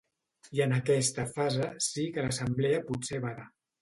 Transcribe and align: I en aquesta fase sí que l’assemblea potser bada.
I 0.59 0.61
en 0.65 0.71
aquesta 0.77 1.25
fase 1.35 1.67
sí 1.89 2.07
que 2.17 2.25
l’assemblea 2.29 2.81
potser 2.89 3.21
bada. 3.29 3.47